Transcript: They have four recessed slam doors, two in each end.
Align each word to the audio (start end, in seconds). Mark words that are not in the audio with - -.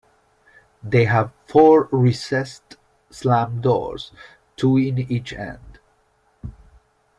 They 0.81 1.05
have 1.05 1.31
four 1.47 1.87
recessed 1.91 2.75
slam 3.11 3.61
doors, 3.61 4.11
two 4.57 4.75
in 4.77 4.97
each 4.97 5.31
end. 5.31 5.77